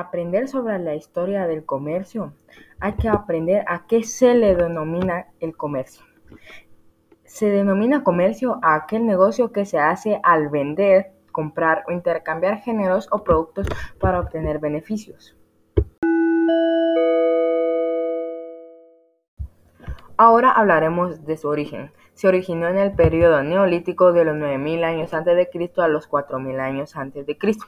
aprender 0.00 0.48
sobre 0.48 0.78
la 0.78 0.94
historia 0.94 1.46
del 1.46 1.64
comercio, 1.64 2.32
hay 2.80 2.94
que 2.94 3.08
aprender 3.08 3.64
a 3.68 3.86
qué 3.86 4.02
se 4.02 4.34
le 4.34 4.54
denomina 4.54 5.28
el 5.40 5.56
comercio. 5.56 6.04
Se 7.24 7.50
denomina 7.50 8.04
comercio 8.04 8.58
a 8.62 8.74
aquel 8.74 9.06
negocio 9.06 9.52
que 9.52 9.66
se 9.66 9.78
hace 9.78 10.20
al 10.22 10.48
vender, 10.48 11.12
comprar 11.32 11.84
o 11.88 11.92
intercambiar 11.92 12.60
géneros 12.60 13.08
o 13.10 13.22
productos 13.22 13.66
para 14.00 14.20
obtener 14.20 14.58
beneficios. 14.58 15.36
Ahora 20.18 20.50
hablaremos 20.50 21.26
de 21.26 21.36
su 21.36 21.48
origen. 21.48 21.92
Se 22.14 22.26
originó 22.26 22.68
en 22.68 22.78
el 22.78 22.92
periodo 22.92 23.42
neolítico 23.42 24.14
de 24.14 24.24
los 24.24 24.34
9000 24.34 24.84
años 24.84 25.12
antes 25.12 25.36
de 25.36 25.50
Cristo 25.50 25.82
a 25.82 25.88
los 25.88 26.06
4000 26.06 26.58
años 26.58 26.96
antes 26.96 27.26
de 27.26 27.36
Cristo. 27.36 27.66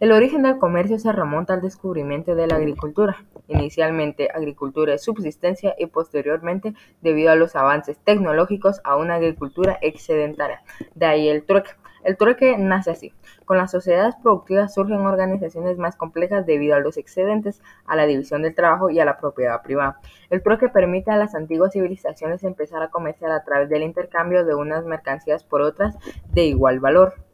El 0.00 0.12
origen 0.12 0.42
del 0.42 0.58
comercio 0.58 0.98
se 0.98 1.12
remonta 1.12 1.54
al 1.54 1.62
descubrimiento 1.62 2.34
de 2.34 2.46
la 2.46 2.56
agricultura, 2.56 3.16
inicialmente 3.48 4.28
agricultura 4.34 4.92
de 4.92 4.98
subsistencia 4.98 5.74
y 5.78 5.86
posteriormente, 5.86 6.74
debido 7.00 7.30
a 7.30 7.36
los 7.36 7.56
avances 7.56 7.98
tecnológicos, 7.98 8.80
a 8.84 8.96
una 8.96 9.14
agricultura 9.14 9.78
excedentaria. 9.80 10.62
De 10.94 11.06
ahí 11.06 11.28
el 11.28 11.44
trueque. 11.44 11.70
El 12.06 12.16
trueque 12.16 12.56
nace 12.56 12.92
así. 12.92 13.12
Con 13.44 13.58
las 13.58 13.72
sociedades 13.72 14.14
productivas 14.22 14.72
surgen 14.72 15.00
organizaciones 15.00 15.76
más 15.76 15.96
complejas 15.96 16.46
debido 16.46 16.76
a 16.76 16.78
los 16.78 16.98
excedentes, 16.98 17.60
a 17.84 17.96
la 17.96 18.06
división 18.06 18.42
del 18.42 18.54
trabajo 18.54 18.90
y 18.90 19.00
a 19.00 19.04
la 19.04 19.18
propiedad 19.18 19.60
privada. 19.60 19.98
El 20.30 20.40
trueque 20.40 20.68
permite 20.68 21.10
a 21.10 21.16
las 21.16 21.34
antiguas 21.34 21.72
civilizaciones 21.72 22.44
empezar 22.44 22.80
a 22.80 22.90
comerciar 22.90 23.32
a 23.32 23.42
través 23.42 23.68
del 23.68 23.82
intercambio 23.82 24.44
de 24.44 24.54
unas 24.54 24.84
mercancías 24.84 25.42
por 25.42 25.62
otras 25.62 25.96
de 26.32 26.44
igual 26.44 26.78
valor. 26.78 27.25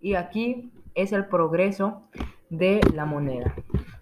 Y 0.00 0.14
aquí 0.14 0.70
es 0.94 1.12
el 1.12 1.26
progreso 1.26 2.02
de 2.50 2.80
la 2.94 3.04
moneda. 3.04 3.54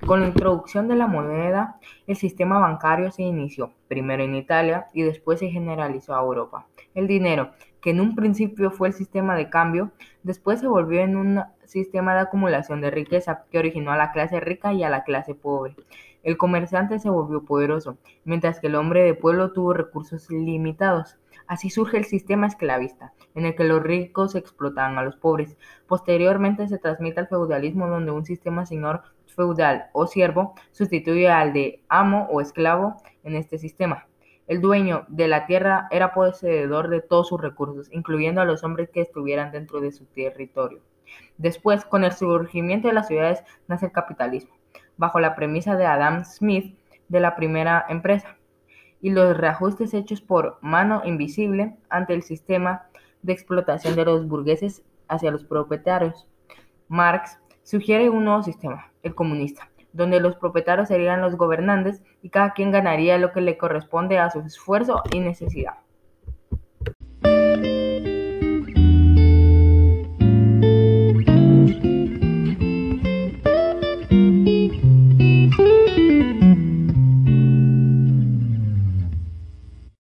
Con 0.06 0.20
la 0.20 0.28
introducción 0.28 0.86
de 0.88 0.96
la 0.96 1.06
moneda, 1.06 1.78
el 2.06 2.16
sistema 2.16 2.58
bancario 2.58 3.10
se 3.10 3.22
inició, 3.22 3.72
primero 3.88 4.22
en 4.22 4.34
Italia 4.34 4.88
y 4.92 5.02
después 5.02 5.40
se 5.40 5.48
generalizó 5.48 6.14
a 6.14 6.20
Europa. 6.22 6.66
El 6.94 7.06
dinero, 7.06 7.52
que 7.84 7.90
en 7.90 8.00
un 8.00 8.14
principio 8.14 8.70
fue 8.70 8.88
el 8.88 8.94
sistema 8.94 9.36
de 9.36 9.50
cambio, 9.50 9.90
después 10.22 10.58
se 10.58 10.66
volvió 10.66 11.02
en 11.02 11.18
un 11.18 11.42
sistema 11.66 12.14
de 12.14 12.20
acumulación 12.20 12.80
de 12.80 12.90
riqueza 12.90 13.44
que 13.50 13.58
originó 13.58 13.92
a 13.92 13.98
la 13.98 14.10
clase 14.10 14.40
rica 14.40 14.72
y 14.72 14.82
a 14.82 14.88
la 14.88 15.04
clase 15.04 15.34
pobre. 15.34 15.76
El 16.22 16.38
comerciante 16.38 16.98
se 16.98 17.10
volvió 17.10 17.44
poderoso, 17.44 17.98
mientras 18.24 18.58
que 18.58 18.68
el 18.68 18.76
hombre 18.76 19.02
de 19.02 19.12
pueblo 19.12 19.52
tuvo 19.52 19.74
recursos 19.74 20.30
limitados. 20.30 21.18
Así 21.46 21.68
surge 21.68 21.98
el 21.98 22.06
sistema 22.06 22.46
esclavista, 22.46 23.12
en 23.34 23.44
el 23.44 23.54
que 23.54 23.64
los 23.64 23.82
ricos 23.82 24.34
explotaban 24.34 24.96
a 24.96 25.02
los 25.02 25.16
pobres. 25.16 25.58
Posteriormente 25.86 26.66
se 26.68 26.78
transmite 26.78 27.20
al 27.20 27.28
feudalismo, 27.28 27.86
donde 27.86 28.12
un 28.12 28.24
sistema 28.24 28.64
señor 28.64 29.02
feudal 29.26 29.90
o 29.92 30.06
siervo 30.06 30.54
sustituye 30.70 31.28
al 31.28 31.52
de 31.52 31.82
amo 31.90 32.28
o 32.30 32.40
esclavo 32.40 32.96
en 33.24 33.36
este 33.36 33.58
sistema. 33.58 34.06
El 34.46 34.60
dueño 34.60 35.06
de 35.08 35.26
la 35.26 35.46
tierra 35.46 35.88
era 35.90 36.12
poseedor 36.12 36.88
de 36.88 37.00
todos 37.00 37.28
sus 37.28 37.40
recursos, 37.40 37.88
incluyendo 37.92 38.42
a 38.42 38.44
los 38.44 38.62
hombres 38.62 38.90
que 38.90 39.00
estuvieran 39.00 39.52
dentro 39.52 39.80
de 39.80 39.90
su 39.90 40.04
territorio. 40.04 40.80
Después, 41.38 41.84
con 41.86 42.04
el 42.04 42.12
surgimiento 42.12 42.88
de 42.88 42.94
las 42.94 43.08
ciudades, 43.08 43.42
nace 43.68 43.86
el 43.86 43.92
capitalismo, 43.92 44.54
bajo 44.98 45.18
la 45.18 45.34
premisa 45.34 45.76
de 45.76 45.86
Adam 45.86 46.24
Smith 46.24 46.78
de 47.08 47.20
la 47.20 47.36
primera 47.36 47.86
empresa, 47.88 48.36
y 49.00 49.10
los 49.10 49.36
reajustes 49.36 49.94
hechos 49.94 50.20
por 50.20 50.58
mano 50.60 51.02
invisible 51.04 51.76
ante 51.88 52.14
el 52.14 52.22
sistema 52.22 52.86
de 53.22 53.32
explotación 53.32 53.96
de 53.96 54.04
los 54.04 54.26
burgueses 54.28 54.82
hacia 55.08 55.30
los 55.30 55.44
propietarios. 55.44 56.26
Marx 56.88 57.38
sugiere 57.62 58.10
un 58.10 58.24
nuevo 58.24 58.42
sistema, 58.42 58.92
el 59.02 59.14
comunista, 59.14 59.70
donde 59.94 60.20
los 60.20 60.36
propietarios 60.36 60.88
serían 60.88 61.22
los 61.22 61.36
gobernantes 61.36 62.02
y 62.20 62.28
cada 62.28 62.52
quien 62.52 62.72
ganaría 62.72 63.16
lo 63.16 63.32
que 63.32 63.40
le 63.40 63.56
corresponde 63.56 64.18
a 64.18 64.30
su 64.30 64.40
esfuerzo 64.40 65.02
y 65.12 65.20
necesidad. 65.20 65.78